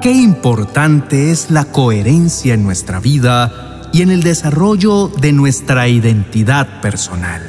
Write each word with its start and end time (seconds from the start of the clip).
qué 0.00 0.12
importante 0.12 1.30
es 1.30 1.50
la 1.50 1.66
coherencia 1.66 2.54
en 2.54 2.62
nuestra 2.62 3.00
vida 3.00 3.90
y 3.92 4.00
en 4.02 4.10
el 4.10 4.22
desarrollo 4.22 5.08
de 5.08 5.32
nuestra 5.32 5.88
identidad 5.88 6.80
personal. 6.80 7.42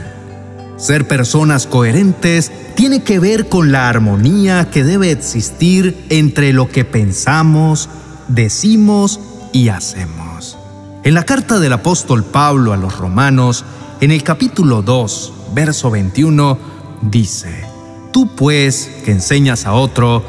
Ser 0.78 1.08
personas 1.08 1.66
coherentes 1.66 2.52
tiene 2.76 3.04
que 3.04 3.20
ver 3.20 3.48
con 3.48 3.72
la 3.72 3.88
armonía 3.88 4.70
que 4.70 4.84
debe 4.84 5.12
existir 5.12 6.06
entre 6.10 6.52
lo 6.52 6.68
que 6.70 6.84
pensamos, 6.84 7.88
decimos 8.28 9.20
y 9.54 9.70
hacemos. 9.70 10.58
En 11.04 11.14
la 11.14 11.24
carta 11.24 11.60
del 11.60 11.74
apóstol 11.74 12.24
Pablo 12.24 12.74
a 12.74 12.78
los 12.78 12.98
romanos, 12.98 13.64
en 14.02 14.12
el 14.12 14.24
capítulo 14.24 14.82
2, 14.82 15.34
verso 15.54 15.90
21, 15.90 16.58
dice, 17.04 17.64
Tú 18.12 18.36
pues, 18.36 18.90
que 19.06 19.12
enseñas 19.12 19.66
a 19.66 19.74
otro, 19.74 20.24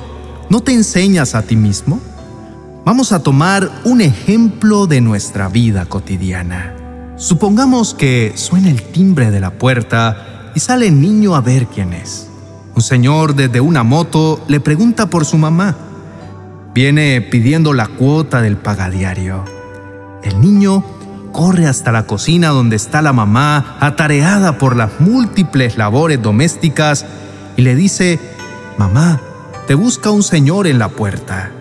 ¿no 0.51 0.61
te 0.61 0.73
enseñas 0.73 1.34
a 1.34 1.43
ti 1.43 1.57
mismo? 1.57 2.01
Vamos 2.85 3.13
a 3.13 3.23
tomar 3.23 3.71
un 3.85 4.01
ejemplo 4.01 4.89
de 4.89 5.01
nuestra 5.01 5.49
vida 5.49 5.87
cotidiana. 5.87 6.75
Supongamos 7.17 7.95
que 7.95 8.33
suena 8.35 8.71
el 8.71 8.83
timbre 8.83 9.31
de 9.31 9.39
la 9.39 9.53
puerta 9.53 10.51
y 10.57 10.59
sale 10.59 10.89
el 10.89 11.01
niño 11.01 11.37
a 11.37 11.41
ver 11.41 11.69
quién 11.69 11.93
es. 11.93 12.29
Un 12.75 12.83
señor 12.83 13.37
desde 13.37 13.61
una 13.61 13.85
moto 13.85 14.45
le 14.49 14.59
pregunta 14.59 15.07
por 15.07 15.25
su 15.25 15.39
mamá. 15.39 15.77
Viene 16.75 17.21
pidiendo 17.21 17.73
la 17.73 17.87
cuota 17.87 18.43
del 18.43 18.57
pagadiario. 18.57 19.45
El 20.25 20.41
niño 20.41 20.85
corre 21.30 21.69
hasta 21.69 21.93
la 21.93 22.09
cocina 22.09 22.49
donde 22.49 22.75
está 22.75 23.01
la 23.01 23.13
mamá, 23.13 23.77
atareada 23.79 24.59
por 24.59 24.75
las 24.75 24.99
múltiples 24.99 25.79
labores 25.79 26.21
domésticas, 26.21 27.07
y 27.57 27.63
le 27.63 27.77
dice, 27.77 28.19
Mamá, 28.77 29.21
te 29.69 29.77
busca 29.77 30.11
un 30.11 30.25
señor 30.25 30.67
en 30.67 30.80
la 30.80 30.89
puerta. 30.89 31.53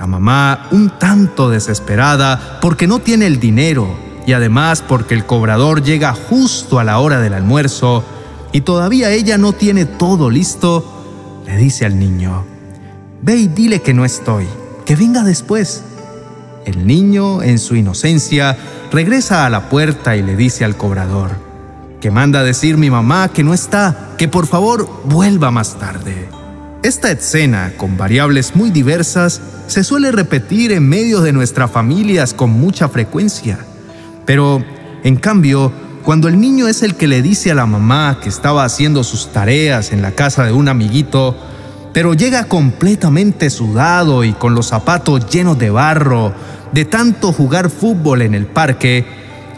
La 0.00 0.06
mamá, 0.06 0.66
un 0.70 0.88
tanto 0.98 1.50
desesperada, 1.50 2.58
porque 2.62 2.86
no 2.86 3.00
tiene 3.00 3.26
el 3.26 3.38
dinero, 3.38 3.86
y 4.26 4.32
además 4.32 4.80
porque 4.80 5.12
el 5.12 5.26
cobrador 5.26 5.82
llega 5.82 6.14
justo 6.14 6.78
a 6.78 6.84
la 6.84 6.98
hora 7.00 7.20
del 7.20 7.34
almuerzo, 7.34 8.02
y 8.50 8.62
todavía 8.62 9.10
ella 9.10 9.36
no 9.36 9.52
tiene 9.52 9.84
todo 9.84 10.30
listo, 10.30 11.42
le 11.44 11.54
dice 11.58 11.84
al 11.84 11.98
niño, 11.98 12.46
Ve 13.20 13.36
y 13.36 13.48
dile 13.48 13.82
que 13.82 13.92
no 13.92 14.06
estoy, 14.06 14.46
que 14.86 14.96
venga 14.96 15.22
después. 15.22 15.82
El 16.64 16.86
niño, 16.86 17.42
en 17.42 17.58
su 17.58 17.76
inocencia, 17.76 18.56
regresa 18.90 19.44
a 19.44 19.50
la 19.50 19.68
puerta 19.68 20.16
y 20.16 20.22
le 20.22 20.34
dice 20.34 20.64
al 20.64 20.78
cobrador, 20.78 21.32
que 22.00 22.10
manda 22.10 22.42
decir 22.42 22.78
mi 22.78 22.88
mamá 22.88 23.28
que 23.28 23.44
no 23.44 23.52
está, 23.52 24.14
que 24.16 24.28
por 24.28 24.46
favor 24.46 24.88
vuelva 25.04 25.50
más 25.50 25.78
tarde. 25.78 26.39
Esta 26.82 27.10
escena, 27.10 27.74
con 27.76 27.98
variables 27.98 28.56
muy 28.56 28.70
diversas, 28.70 29.42
se 29.66 29.84
suele 29.84 30.12
repetir 30.12 30.72
en 30.72 30.88
medio 30.88 31.20
de 31.20 31.34
nuestras 31.34 31.70
familias 31.70 32.32
con 32.32 32.48
mucha 32.50 32.88
frecuencia. 32.88 33.58
Pero, 34.24 34.64
en 35.04 35.16
cambio, 35.16 35.70
cuando 36.04 36.26
el 36.28 36.40
niño 36.40 36.68
es 36.68 36.82
el 36.82 36.94
que 36.94 37.06
le 37.06 37.20
dice 37.20 37.50
a 37.50 37.54
la 37.54 37.66
mamá 37.66 38.18
que 38.22 38.30
estaba 38.30 38.64
haciendo 38.64 39.04
sus 39.04 39.30
tareas 39.30 39.92
en 39.92 40.00
la 40.00 40.12
casa 40.12 40.44
de 40.44 40.52
un 40.52 40.68
amiguito, 40.68 41.36
pero 41.92 42.14
llega 42.14 42.44
completamente 42.44 43.50
sudado 43.50 44.24
y 44.24 44.32
con 44.32 44.54
los 44.54 44.68
zapatos 44.68 45.28
llenos 45.28 45.58
de 45.58 45.68
barro, 45.68 46.32
de 46.72 46.86
tanto 46.86 47.32
jugar 47.34 47.68
fútbol 47.68 48.22
en 48.22 48.34
el 48.34 48.46
parque, 48.46 49.04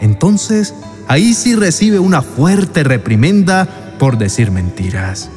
entonces 0.01 0.73
ahí 1.07 1.33
sí 1.33 1.55
recibe 1.55 1.99
una 1.99 2.21
fuerte 2.21 2.83
reprimenda 2.83 3.95
por 3.97 4.17
decir 4.17 4.51
mentiras. 4.51 5.29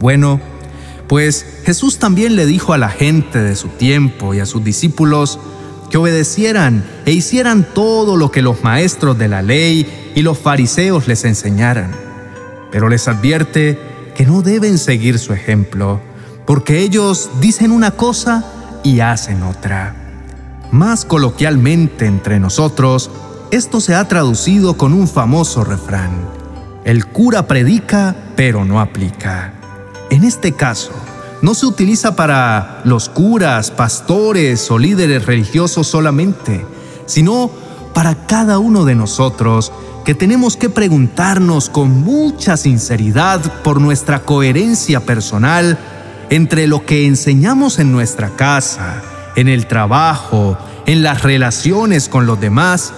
Bueno, 0.00 0.40
pues 1.08 1.46
Jesús 1.64 1.98
también 1.98 2.36
le 2.36 2.46
dijo 2.46 2.72
a 2.72 2.78
la 2.78 2.90
gente 2.90 3.40
de 3.40 3.56
su 3.56 3.68
tiempo 3.68 4.34
y 4.34 4.40
a 4.40 4.46
sus 4.46 4.62
discípulos 4.62 5.38
que 5.90 5.96
obedecieran 5.96 6.84
e 7.06 7.12
hicieran 7.12 7.66
todo 7.74 8.16
lo 8.16 8.30
que 8.30 8.42
los 8.42 8.62
maestros 8.62 9.16
de 9.18 9.28
la 9.28 9.40
ley 9.40 10.12
y 10.14 10.22
los 10.22 10.38
fariseos 10.38 11.08
les 11.08 11.24
enseñaran. 11.24 11.92
Pero 12.70 12.90
les 12.90 13.08
advierte 13.08 13.78
que 14.14 14.26
no 14.26 14.42
deben 14.42 14.76
seguir 14.76 15.18
su 15.18 15.32
ejemplo 15.32 16.00
porque 16.46 16.80
ellos 16.80 17.30
dicen 17.40 17.72
una 17.72 17.90
cosa 17.92 18.44
y 18.82 19.00
hacen 19.00 19.42
otra. 19.42 19.94
Más 20.70 21.04
coloquialmente 21.06 22.06
entre 22.06 22.38
nosotros, 22.38 23.10
esto 23.50 23.80
se 23.80 23.94
ha 23.94 24.06
traducido 24.08 24.76
con 24.76 24.92
un 24.92 25.08
famoso 25.08 25.64
refrán. 25.64 26.10
El 26.84 27.06
cura 27.06 27.46
predica, 27.46 28.16
pero 28.36 28.64
no 28.64 28.80
aplica. 28.80 29.54
En 30.10 30.24
este 30.24 30.52
caso, 30.52 30.92
no 31.42 31.54
se 31.54 31.66
utiliza 31.66 32.16
para 32.16 32.80
los 32.84 33.08
curas, 33.08 33.70
pastores 33.70 34.70
o 34.70 34.78
líderes 34.78 35.26
religiosos 35.26 35.86
solamente, 35.86 36.64
sino 37.06 37.50
para 37.94 38.26
cada 38.26 38.58
uno 38.58 38.84
de 38.84 38.94
nosotros 38.94 39.72
que 40.04 40.14
tenemos 40.14 40.56
que 40.56 40.70
preguntarnos 40.70 41.68
con 41.68 42.02
mucha 42.02 42.56
sinceridad 42.56 43.40
por 43.62 43.80
nuestra 43.80 44.20
coherencia 44.20 45.00
personal 45.00 45.78
entre 46.30 46.66
lo 46.66 46.84
que 46.84 47.06
enseñamos 47.06 47.78
en 47.78 47.92
nuestra 47.92 48.30
casa, 48.30 49.02
en 49.36 49.48
el 49.48 49.66
trabajo, 49.66 50.56
en 50.86 51.02
las 51.02 51.22
relaciones 51.22 52.08
con 52.08 52.26
los 52.26 52.40
demás 52.40 52.92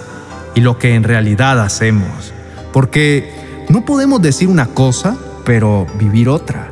y 0.55 0.61
lo 0.61 0.77
que 0.77 0.95
en 0.95 1.03
realidad 1.03 1.59
hacemos. 1.59 2.33
Porque 2.73 3.65
no 3.69 3.85
podemos 3.85 4.21
decir 4.21 4.47
una 4.47 4.67
cosa, 4.67 5.17
pero 5.43 5.85
vivir 5.99 6.29
otra. 6.29 6.70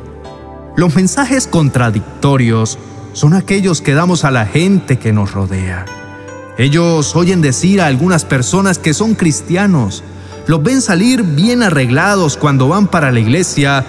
Los 0.76 0.94
mensajes 0.94 1.46
contradictorios 1.46 2.78
son 3.12 3.34
aquellos 3.34 3.80
que 3.80 3.94
damos 3.94 4.24
a 4.24 4.30
la 4.30 4.46
gente 4.46 4.98
que 4.98 5.12
nos 5.12 5.32
rodea. 5.32 5.84
Ellos 6.58 7.16
oyen 7.16 7.40
decir 7.40 7.80
a 7.80 7.86
algunas 7.86 8.24
personas 8.24 8.78
que 8.78 8.94
son 8.94 9.14
cristianos, 9.14 10.04
los 10.46 10.62
ven 10.62 10.80
salir 10.80 11.22
bien 11.22 11.62
arreglados 11.62 12.36
cuando 12.36 12.68
van 12.68 12.88
para 12.88 13.12
la 13.12 13.20
iglesia, 13.20 13.84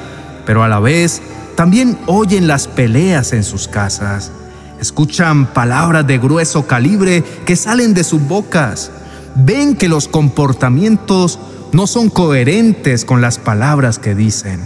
pero 0.46 0.64
a 0.64 0.68
la 0.68 0.80
vez 0.80 1.22
también 1.56 1.98
oyen 2.08 2.48
las 2.48 2.68
peleas 2.68 3.34
en 3.34 3.44
sus 3.44 3.68
casas. 3.68 4.32
Escuchan 4.80 5.48
palabras 5.54 6.08
de 6.08 6.18
grueso 6.18 6.66
calibre 6.66 7.24
que 7.46 7.56
salen 7.56 7.94
de 7.94 8.04
sus 8.04 8.28
bocas. 8.28 8.92
Ven 9.36 9.76
que 9.76 9.88
los 9.88 10.08
comportamientos 10.08 11.40
no 11.72 11.88
son 11.88 12.10
coherentes 12.10 13.06
con 13.06 13.22
las 13.22 13.38
palabras 13.38 14.00
que 14.00 14.16
dicen. 14.16 14.62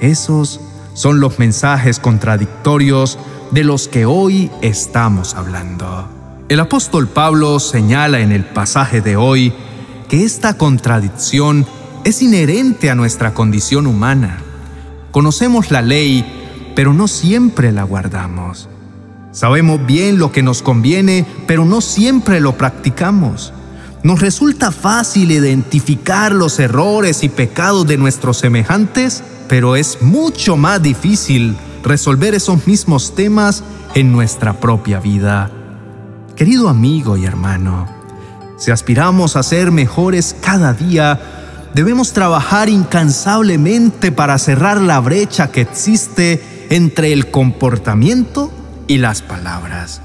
Esos 0.00 0.60
son 0.96 1.20
los 1.20 1.38
mensajes 1.38 2.00
contradictorios 2.00 3.18
de 3.50 3.64
los 3.64 3.86
que 3.86 4.06
hoy 4.06 4.50
estamos 4.62 5.34
hablando. 5.34 6.08
El 6.48 6.58
apóstol 6.58 7.06
Pablo 7.06 7.60
señala 7.60 8.20
en 8.20 8.32
el 8.32 8.46
pasaje 8.46 9.02
de 9.02 9.14
hoy 9.14 9.52
que 10.08 10.24
esta 10.24 10.56
contradicción 10.56 11.66
es 12.04 12.22
inherente 12.22 12.88
a 12.88 12.94
nuestra 12.94 13.34
condición 13.34 13.86
humana. 13.86 14.38
Conocemos 15.10 15.70
la 15.70 15.82
ley, 15.82 16.72
pero 16.74 16.94
no 16.94 17.08
siempre 17.08 17.72
la 17.72 17.82
guardamos. 17.82 18.70
Sabemos 19.32 19.84
bien 19.84 20.18
lo 20.18 20.32
que 20.32 20.42
nos 20.42 20.62
conviene, 20.62 21.26
pero 21.46 21.66
no 21.66 21.82
siempre 21.82 22.40
lo 22.40 22.56
practicamos. 22.56 23.52
Nos 24.02 24.20
resulta 24.20 24.72
fácil 24.72 25.30
identificar 25.30 26.32
los 26.32 26.58
errores 26.58 27.22
y 27.22 27.28
pecados 27.28 27.86
de 27.86 27.98
nuestros 27.98 28.38
semejantes, 28.38 29.22
pero 29.48 29.76
es 29.76 30.02
mucho 30.02 30.56
más 30.56 30.82
difícil 30.82 31.56
resolver 31.82 32.34
esos 32.34 32.66
mismos 32.66 33.14
temas 33.14 33.62
en 33.94 34.12
nuestra 34.12 34.60
propia 34.60 35.00
vida. 35.00 35.50
Querido 36.34 36.68
amigo 36.68 37.16
y 37.16 37.24
hermano, 37.24 37.88
si 38.58 38.70
aspiramos 38.70 39.36
a 39.36 39.42
ser 39.42 39.70
mejores 39.70 40.34
cada 40.40 40.72
día, 40.72 41.20
debemos 41.74 42.12
trabajar 42.12 42.68
incansablemente 42.68 44.12
para 44.12 44.38
cerrar 44.38 44.80
la 44.80 45.00
brecha 45.00 45.50
que 45.50 45.60
existe 45.60 46.66
entre 46.70 47.12
el 47.12 47.30
comportamiento 47.30 48.52
y 48.86 48.98
las 48.98 49.22
palabras. 49.22 50.00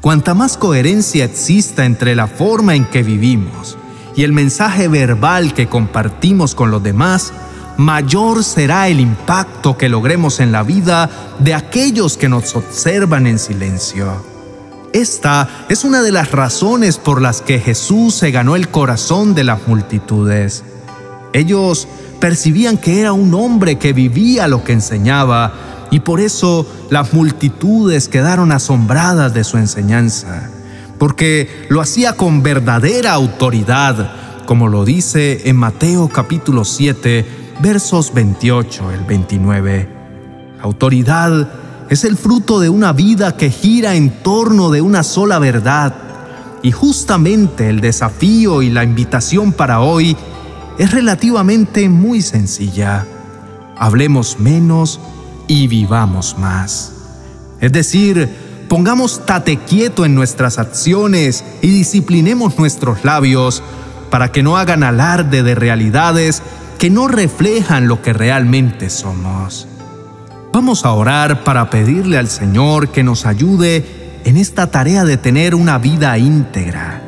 Cuanta 0.00 0.34
más 0.34 0.56
coherencia 0.56 1.26
exista 1.26 1.84
entre 1.84 2.14
la 2.14 2.26
forma 2.26 2.74
en 2.74 2.86
que 2.86 3.02
vivimos 3.02 3.76
y 4.16 4.24
el 4.24 4.32
mensaje 4.32 4.88
verbal 4.88 5.54
que 5.54 5.68
compartimos 5.68 6.54
con 6.54 6.70
los 6.70 6.82
demás, 6.82 7.32
mayor 7.80 8.44
será 8.44 8.88
el 8.88 9.00
impacto 9.00 9.78
que 9.78 9.88
logremos 9.88 10.38
en 10.40 10.52
la 10.52 10.62
vida 10.62 11.08
de 11.38 11.54
aquellos 11.54 12.18
que 12.18 12.28
nos 12.28 12.54
observan 12.54 13.26
en 13.26 13.38
silencio. 13.38 14.22
Esta 14.92 15.48
es 15.70 15.84
una 15.84 16.02
de 16.02 16.12
las 16.12 16.30
razones 16.30 16.98
por 16.98 17.22
las 17.22 17.40
que 17.40 17.58
Jesús 17.58 18.14
se 18.14 18.32
ganó 18.32 18.54
el 18.54 18.68
corazón 18.68 19.34
de 19.34 19.44
las 19.44 19.66
multitudes. 19.66 20.62
Ellos 21.32 21.88
percibían 22.20 22.76
que 22.76 23.00
era 23.00 23.14
un 23.14 23.32
hombre 23.32 23.78
que 23.78 23.94
vivía 23.94 24.46
lo 24.46 24.62
que 24.62 24.74
enseñaba 24.74 25.54
y 25.90 26.00
por 26.00 26.20
eso 26.20 26.66
las 26.90 27.14
multitudes 27.14 28.08
quedaron 28.08 28.52
asombradas 28.52 29.32
de 29.32 29.42
su 29.42 29.56
enseñanza, 29.56 30.50
porque 30.98 31.64
lo 31.70 31.80
hacía 31.80 32.12
con 32.12 32.42
verdadera 32.42 33.14
autoridad, 33.14 34.12
como 34.44 34.68
lo 34.68 34.84
dice 34.84 35.48
en 35.48 35.56
Mateo 35.56 36.10
capítulo 36.10 36.66
7, 36.66 37.39
versos 37.60 38.14
28 38.14 38.90
el 38.92 39.00
29. 39.04 39.88
Autoridad 40.62 41.48
es 41.90 42.04
el 42.04 42.16
fruto 42.16 42.58
de 42.60 42.68
una 42.68 42.92
vida 42.92 43.36
que 43.36 43.50
gira 43.50 43.94
en 43.96 44.22
torno 44.22 44.70
de 44.70 44.80
una 44.80 45.02
sola 45.02 45.38
verdad. 45.38 45.94
Y 46.62 46.72
justamente 46.72 47.68
el 47.68 47.80
desafío 47.80 48.62
y 48.62 48.70
la 48.70 48.84
invitación 48.84 49.52
para 49.52 49.80
hoy 49.80 50.16
es 50.78 50.92
relativamente 50.92 51.88
muy 51.88 52.22
sencilla. 52.22 53.06
Hablemos 53.76 54.38
menos 54.38 55.00
y 55.46 55.66
vivamos 55.66 56.36
más. 56.38 56.92
Es 57.60 57.72
decir, 57.72 58.28
pongamos 58.68 59.26
tate 59.26 59.58
quieto 59.58 60.04
en 60.06 60.14
nuestras 60.14 60.58
acciones 60.58 61.44
y 61.60 61.68
disciplinemos 61.68 62.58
nuestros 62.58 63.04
labios 63.04 63.62
para 64.10 64.32
que 64.32 64.42
no 64.42 64.56
hagan 64.56 64.82
alarde 64.82 65.42
de 65.42 65.54
realidades 65.54 66.42
que 66.80 66.88
no 66.88 67.08
reflejan 67.08 67.88
lo 67.88 68.00
que 68.00 68.14
realmente 68.14 68.88
somos. 68.88 69.68
Vamos 70.50 70.86
a 70.86 70.92
orar 70.92 71.44
para 71.44 71.68
pedirle 71.68 72.16
al 72.16 72.28
Señor 72.30 72.88
que 72.88 73.02
nos 73.02 73.26
ayude 73.26 74.22
en 74.24 74.38
esta 74.38 74.70
tarea 74.70 75.04
de 75.04 75.18
tener 75.18 75.54
una 75.54 75.76
vida 75.76 76.16
íntegra. 76.16 77.02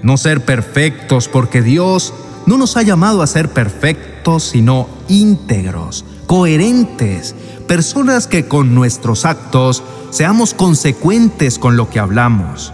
No 0.00 0.16
ser 0.16 0.44
perfectos 0.44 1.26
porque 1.26 1.60
Dios 1.60 2.14
no 2.46 2.56
nos 2.56 2.76
ha 2.76 2.82
llamado 2.82 3.20
a 3.22 3.26
ser 3.26 3.48
perfectos, 3.48 4.44
sino 4.44 4.86
íntegros, 5.08 6.04
coherentes, 6.28 7.34
personas 7.66 8.28
que 8.28 8.46
con 8.46 8.76
nuestros 8.76 9.24
actos 9.24 9.82
seamos 10.10 10.54
consecuentes 10.54 11.58
con 11.58 11.76
lo 11.76 11.90
que 11.90 11.98
hablamos. 11.98 12.72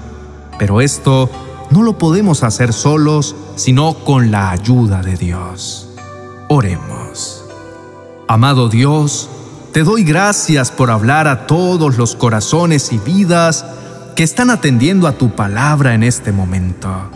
Pero 0.58 0.82
esto 0.82 1.30
no 1.70 1.82
lo 1.82 1.96
podemos 1.96 2.42
hacer 2.42 2.74
solos, 2.74 3.34
sino 3.56 3.94
con 4.04 4.30
la 4.30 4.50
ayuda 4.50 5.00
de 5.00 5.16
Dios. 5.16 5.85
Oremos. 6.48 7.44
Amado 8.28 8.68
Dios, 8.68 9.28
te 9.72 9.82
doy 9.82 10.04
gracias 10.04 10.70
por 10.70 10.92
hablar 10.92 11.26
a 11.26 11.48
todos 11.48 11.96
los 11.98 12.14
corazones 12.14 12.92
y 12.92 12.98
vidas 12.98 13.64
que 14.14 14.22
están 14.22 14.50
atendiendo 14.50 15.08
a 15.08 15.12
tu 15.18 15.34
palabra 15.34 15.94
en 15.94 16.04
este 16.04 16.30
momento. 16.30 17.10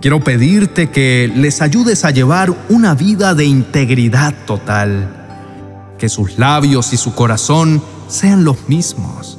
Quiero 0.00 0.24
pedirte 0.24 0.90
que 0.90 1.30
les 1.32 1.62
ayudes 1.62 2.04
a 2.04 2.10
llevar 2.10 2.52
una 2.68 2.94
vida 2.94 3.34
de 3.34 3.44
integridad 3.44 4.34
total, 4.46 5.94
que 5.96 6.08
sus 6.08 6.36
labios 6.36 6.92
y 6.92 6.96
su 6.96 7.14
corazón 7.14 7.80
sean 8.08 8.42
los 8.42 8.68
mismos. 8.68 9.38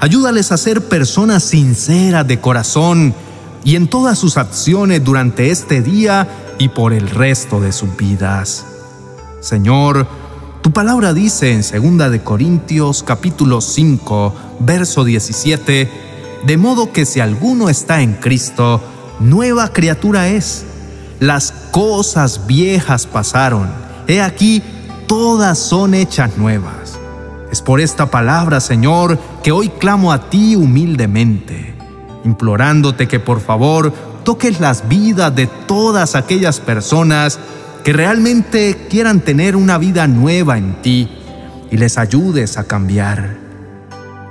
Ayúdales 0.00 0.50
a 0.50 0.56
ser 0.56 0.82
personas 0.88 1.44
sinceras 1.44 2.26
de 2.26 2.40
corazón 2.40 3.14
y 3.64 3.76
en 3.76 3.88
todas 3.88 4.18
sus 4.18 4.36
acciones 4.36 5.04
durante 5.04 5.50
este 5.50 5.82
día 5.82 6.28
y 6.58 6.68
por 6.68 6.92
el 6.92 7.08
resto 7.10 7.60
de 7.60 7.72
sus 7.72 7.96
vidas. 7.96 8.66
Señor, 9.40 10.06
tu 10.62 10.72
palabra 10.72 11.14
dice 11.14 11.52
en 11.52 11.98
2 11.98 12.10
de 12.10 12.22
Corintios 12.22 13.02
capítulo 13.02 13.60
5, 13.60 14.34
verso 14.60 15.04
17, 15.04 15.90
de 16.44 16.56
modo 16.56 16.92
que 16.92 17.06
si 17.06 17.20
alguno 17.20 17.68
está 17.68 18.02
en 18.02 18.14
Cristo, 18.14 18.80
nueva 19.20 19.72
criatura 19.72 20.28
es. 20.28 20.64
Las 21.20 21.52
cosas 21.70 22.46
viejas 22.46 23.06
pasaron, 23.06 23.70
he 24.06 24.20
aquí, 24.20 24.62
todas 25.06 25.58
son 25.58 25.94
hechas 25.94 26.36
nuevas. 26.36 26.98
Es 27.50 27.62
por 27.62 27.80
esta 27.80 28.10
palabra, 28.10 28.60
Señor, 28.60 29.18
que 29.42 29.52
hoy 29.52 29.70
clamo 29.70 30.12
a 30.12 30.28
ti 30.28 30.54
humildemente, 30.54 31.77
implorándote 32.24 33.08
que 33.08 33.20
por 33.20 33.40
favor 33.40 33.92
toques 34.24 34.60
las 34.60 34.88
vidas 34.88 35.34
de 35.34 35.46
todas 35.46 36.14
aquellas 36.14 36.60
personas 36.60 37.38
que 37.84 37.92
realmente 37.92 38.86
quieran 38.90 39.20
tener 39.20 39.56
una 39.56 39.78
vida 39.78 40.06
nueva 40.06 40.58
en 40.58 40.82
ti 40.82 41.08
y 41.70 41.76
les 41.76 41.98
ayudes 41.98 42.58
a 42.58 42.64
cambiar. 42.64 43.36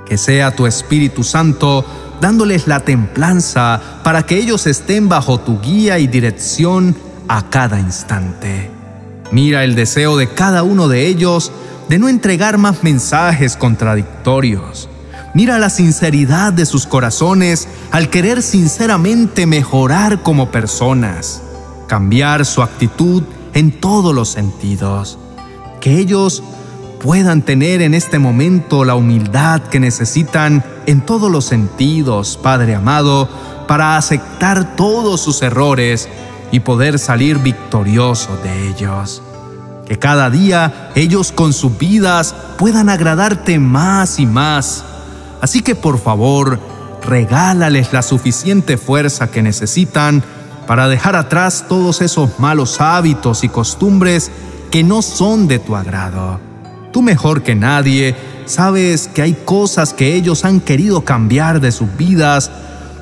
Que 0.06 0.16
sea 0.16 0.54
tu 0.54 0.66
Espíritu 0.66 1.24
Santo 1.24 1.84
dándoles 2.20 2.66
la 2.66 2.80
templanza 2.80 3.80
para 4.02 4.24
que 4.24 4.36
ellos 4.36 4.66
estén 4.66 5.08
bajo 5.08 5.40
tu 5.40 5.60
guía 5.60 5.98
y 5.98 6.06
dirección 6.06 6.96
a 7.28 7.50
cada 7.50 7.78
instante. 7.78 8.70
Mira 9.30 9.64
el 9.64 9.74
deseo 9.74 10.16
de 10.16 10.28
cada 10.28 10.62
uno 10.62 10.88
de 10.88 11.06
ellos 11.06 11.52
de 11.88 11.98
no 11.98 12.08
entregar 12.08 12.58
más 12.58 12.82
mensajes 12.82 13.56
contradictorios, 13.56 14.88
Mira 15.38 15.60
la 15.60 15.70
sinceridad 15.70 16.52
de 16.52 16.66
sus 16.66 16.84
corazones 16.84 17.68
al 17.92 18.10
querer 18.10 18.42
sinceramente 18.42 19.46
mejorar 19.46 20.24
como 20.24 20.50
personas, 20.50 21.42
cambiar 21.86 22.44
su 22.44 22.60
actitud 22.60 23.22
en 23.54 23.70
todos 23.70 24.12
los 24.12 24.30
sentidos. 24.30 25.16
Que 25.80 26.00
ellos 26.00 26.42
puedan 27.00 27.42
tener 27.42 27.82
en 27.82 27.94
este 27.94 28.18
momento 28.18 28.84
la 28.84 28.96
humildad 28.96 29.62
que 29.62 29.78
necesitan 29.78 30.64
en 30.86 31.02
todos 31.02 31.30
los 31.30 31.44
sentidos, 31.44 32.36
Padre 32.42 32.74
amado, 32.74 33.28
para 33.68 33.96
aceptar 33.96 34.74
todos 34.74 35.20
sus 35.20 35.40
errores 35.42 36.08
y 36.50 36.58
poder 36.58 36.98
salir 36.98 37.38
victoriosos 37.38 38.42
de 38.42 38.70
ellos. 38.70 39.22
Que 39.86 40.00
cada 40.00 40.30
día 40.30 40.90
ellos 40.96 41.30
con 41.30 41.52
sus 41.52 41.78
vidas 41.78 42.34
puedan 42.58 42.88
agradarte 42.88 43.60
más 43.60 44.18
y 44.18 44.26
más 44.26 44.84
Así 45.40 45.62
que 45.62 45.74
por 45.74 45.98
favor, 45.98 46.58
regálales 47.02 47.92
la 47.92 48.02
suficiente 48.02 48.76
fuerza 48.76 49.30
que 49.30 49.42
necesitan 49.42 50.22
para 50.66 50.88
dejar 50.88 51.16
atrás 51.16 51.64
todos 51.68 52.02
esos 52.02 52.38
malos 52.38 52.80
hábitos 52.80 53.44
y 53.44 53.48
costumbres 53.48 54.30
que 54.70 54.82
no 54.82 55.02
son 55.02 55.48
de 55.48 55.58
tu 55.58 55.76
agrado. 55.76 56.40
Tú 56.92 57.02
mejor 57.02 57.42
que 57.42 57.54
nadie 57.54 58.14
sabes 58.46 59.08
que 59.08 59.22
hay 59.22 59.34
cosas 59.44 59.94
que 59.94 60.14
ellos 60.14 60.44
han 60.44 60.60
querido 60.60 61.04
cambiar 61.04 61.60
de 61.60 61.72
sus 61.72 61.96
vidas, 61.96 62.50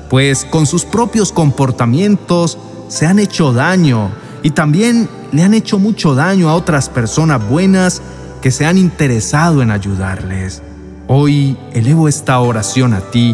pues 0.09 0.45
con 0.45 0.65
sus 0.65 0.85
propios 0.85 1.31
comportamientos 1.31 2.57
se 2.87 3.05
han 3.05 3.19
hecho 3.19 3.51
daño 3.51 4.11
y 4.43 4.51
también 4.51 5.09
le 5.31 5.43
han 5.43 5.53
hecho 5.53 5.79
mucho 5.79 6.15
daño 6.15 6.49
a 6.49 6.55
otras 6.55 6.89
personas 6.89 7.45
buenas 7.47 8.01
que 8.41 8.51
se 8.51 8.65
han 8.65 8.77
interesado 8.77 9.61
en 9.61 9.71
ayudarles. 9.71 10.61
Hoy 11.09 11.57
elevo 11.71 12.09
esta 12.09 12.37
oración 12.41 12.93
a 12.93 12.99
ti, 12.99 13.33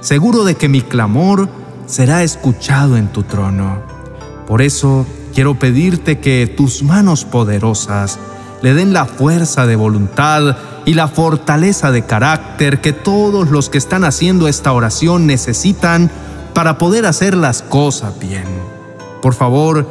seguro 0.00 0.44
de 0.44 0.54
que 0.54 0.68
mi 0.68 0.80
clamor 0.80 1.48
será 1.86 2.22
escuchado 2.22 2.96
en 2.96 3.08
tu 3.08 3.24
trono. 3.24 3.82
Por 4.46 4.62
eso 4.62 5.04
quiero 5.34 5.58
pedirte 5.58 6.20
que 6.20 6.46
tus 6.46 6.84
manos 6.84 7.24
poderosas 7.24 8.20
le 8.62 8.74
den 8.74 8.92
la 8.92 9.06
fuerza 9.06 9.66
de 9.66 9.74
voluntad 9.74 10.56
y 10.86 10.94
la 10.94 11.08
fortaleza 11.08 11.90
de 11.90 12.04
carácter 12.04 12.80
que 12.80 12.92
todos 12.92 13.50
los 13.50 13.70
que 13.70 13.78
están 13.78 14.04
haciendo 14.04 14.46
esta 14.46 14.72
oración 14.72 15.26
necesitan 15.26 16.12
para 16.54 16.78
poder 16.78 17.06
hacer 17.06 17.36
las 17.36 17.62
cosas 17.62 18.20
bien. 18.20 18.46
Por 19.20 19.34
favor, 19.34 19.84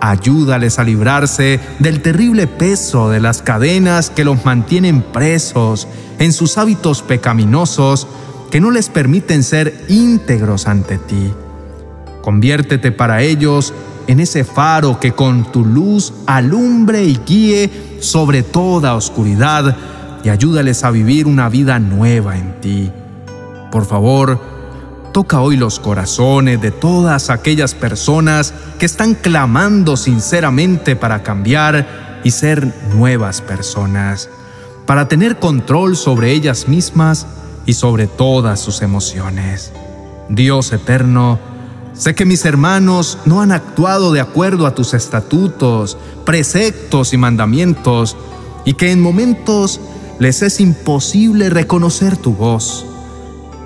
ayúdales 0.00 0.78
a 0.78 0.84
librarse 0.84 1.60
del 1.78 2.02
terrible 2.02 2.46
peso 2.46 3.10
de 3.10 3.20
las 3.20 3.42
cadenas 3.42 4.10
que 4.10 4.24
los 4.24 4.44
mantienen 4.44 5.02
presos 5.02 5.88
en 6.18 6.32
sus 6.32 6.58
hábitos 6.58 7.02
pecaminosos 7.02 8.06
que 8.50 8.60
no 8.60 8.70
les 8.70 8.88
permiten 8.88 9.42
ser 9.42 9.84
íntegros 9.88 10.66
ante 10.66 10.98
ti. 10.98 11.32
Conviértete 12.22 12.92
para 12.92 13.22
ellos 13.22 13.72
en 14.06 14.20
ese 14.20 14.44
faro 14.44 14.98
que 14.98 15.12
con 15.12 15.52
tu 15.52 15.64
luz 15.64 16.12
alumbre 16.26 17.04
y 17.04 17.20
guíe 17.26 17.70
sobre 18.00 18.42
toda 18.42 18.94
oscuridad 18.94 19.76
y 20.24 20.30
ayúdales 20.30 20.82
a 20.84 20.90
vivir 20.90 21.26
una 21.26 21.48
vida 21.48 21.78
nueva 21.78 22.36
en 22.36 22.60
ti. 22.60 22.90
Por 23.70 23.84
favor, 23.84 24.57
toca 25.12 25.40
hoy 25.40 25.56
los 25.56 25.80
corazones 25.80 26.60
de 26.60 26.70
todas 26.70 27.30
aquellas 27.30 27.74
personas 27.74 28.54
que 28.78 28.86
están 28.86 29.14
clamando 29.14 29.96
sinceramente 29.96 30.96
para 30.96 31.22
cambiar 31.22 32.20
y 32.24 32.30
ser 32.30 32.72
nuevas 32.94 33.40
personas 33.40 34.28
para 34.88 35.06
tener 35.06 35.38
control 35.38 35.98
sobre 35.98 36.32
ellas 36.32 36.66
mismas 36.66 37.26
y 37.66 37.74
sobre 37.74 38.06
todas 38.06 38.58
sus 38.58 38.80
emociones. 38.80 39.70
Dios 40.30 40.72
eterno, 40.72 41.38
sé 41.92 42.14
que 42.14 42.24
mis 42.24 42.46
hermanos 42.46 43.18
no 43.26 43.42
han 43.42 43.52
actuado 43.52 44.14
de 44.14 44.22
acuerdo 44.22 44.66
a 44.66 44.74
tus 44.74 44.94
estatutos, 44.94 45.98
preceptos 46.24 47.12
y 47.12 47.18
mandamientos, 47.18 48.16
y 48.64 48.72
que 48.72 48.90
en 48.90 49.02
momentos 49.02 49.78
les 50.18 50.40
es 50.40 50.58
imposible 50.58 51.50
reconocer 51.50 52.16
tu 52.16 52.32
voz. 52.32 52.86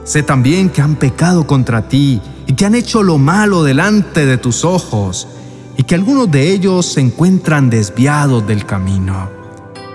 Sé 0.04 0.22
también 0.22 0.68
que 0.68 0.82
han 0.82 0.96
pecado 0.96 1.46
contra 1.46 1.88
ti 1.88 2.20
y 2.46 2.54
que 2.54 2.66
han 2.66 2.74
hecho 2.74 3.02
lo 3.02 3.18
malo 3.18 3.62
delante 3.62 4.26
de 4.26 4.36
tus 4.36 4.64
ojos, 4.64 5.28
y 5.76 5.84
que 5.84 5.94
algunos 5.94 6.30
de 6.30 6.50
ellos 6.52 6.86
se 6.86 7.00
encuentran 7.00 7.70
desviados 7.70 8.46
del 8.46 8.66
camino. 8.66 9.30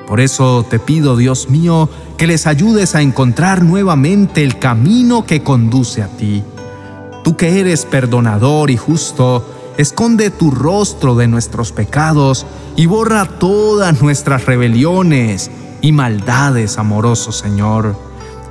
Por 0.08 0.22
eso 0.22 0.66
te 0.68 0.80
pido, 0.80 1.18
Dios 1.18 1.50
mío, 1.50 1.90
que 2.18 2.28
les 2.28 2.48
ayudes 2.48 2.96
a 2.96 3.02
encontrar 3.02 3.64
nuevamente 3.64 4.44
el 4.44 4.58
camino 4.58 5.26
que 5.26 5.44
conduce 5.44 6.02
a 6.02 6.08
ti. 6.08 6.44
Tú 7.24 7.36
que 7.36 7.60
eres 7.60 7.86
perdonador 7.86 8.72
y 8.72 8.78
justo, 8.78 9.46
esconde 9.78 10.30
tu 10.30 10.50
rostro 10.50 11.16
de 11.16 11.28
nuestros 11.28 11.74
pecados 11.74 12.46
y 12.78 12.86
borra 12.86 13.26
todas 13.26 14.02
nuestras 14.02 14.46
rebeliones 14.46 15.52
y 15.82 15.92
maldades, 15.92 16.78
amoroso 16.78 17.34
Señor. 17.34 18.07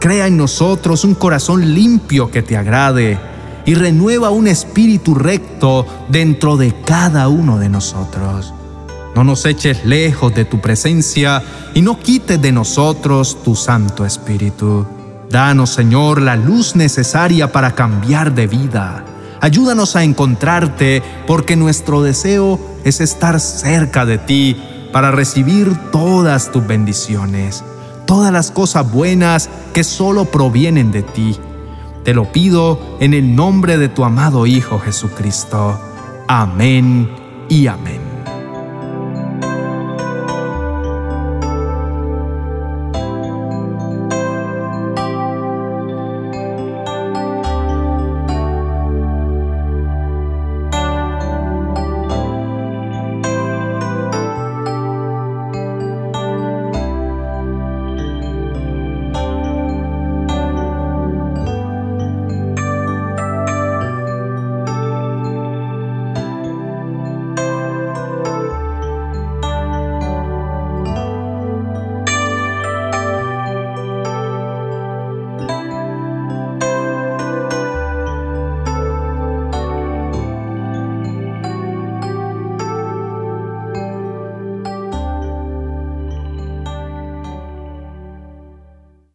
Crea 0.07 0.29
en 0.29 0.37
nosotros 0.37 1.03
un 1.03 1.17
corazón 1.17 1.75
limpio 1.75 2.31
que 2.31 2.41
te 2.41 2.57
agrade 2.57 3.19
y 3.65 3.75
renueva 3.75 4.31
un 4.31 4.47
espíritu 4.47 5.17
recto 5.17 5.85
dentro 6.09 6.57
de 6.57 6.73
cada 6.85 7.27
uno 7.27 7.59
de 7.59 7.69
nosotros. 7.69 8.55
No 9.17 9.25
nos 9.25 9.45
eches 9.47 9.85
lejos 9.85 10.33
de 10.33 10.45
tu 10.45 10.61
presencia 10.61 11.43
y 11.75 11.83
no 11.83 11.99
quites 11.99 12.41
de 12.41 12.53
nosotros 12.53 13.39
tu 13.43 13.57
Santo 13.57 14.07
Espíritu. 14.07 14.87
Danos, 15.29 15.71
Señor, 15.71 16.23
la 16.23 16.37
luz 16.37 16.77
necesaria 16.77 17.51
para 17.51 17.75
cambiar 17.75 18.33
de 18.33 18.47
vida. 18.47 19.05
Ayúdanos 19.41 19.97
a 19.97 20.05
encontrarte 20.05 21.03
porque 21.27 21.57
nuestro 21.57 22.05
deseo 22.05 22.61
es 22.85 23.01
estar 23.01 23.41
cerca 23.41 24.07
de 24.07 24.19
ti 24.19 24.57
para 24.93 25.11
recibir 25.11 25.77
todas 25.91 26.53
tus 26.53 26.65
bendiciones, 26.65 27.65
todas 28.07 28.33
las 28.33 28.51
cosas 28.51 28.91
buenas 28.91 29.51
que 29.75 29.85
solo 29.85 30.25
provienen 30.27 30.93
de 30.93 31.03
ti. 31.03 31.37
Te 32.05 32.15
lo 32.15 32.31
pido 32.31 32.79
en 33.01 33.15
el 33.15 33.35
nombre 33.35 33.79
de 33.79 33.89
tu 33.89 34.05
amado 34.05 34.47
Hijo 34.47 34.79
Jesucristo. 34.79 35.79
Amén 36.29 37.11
y 37.49 37.67
amén. 37.67 38.06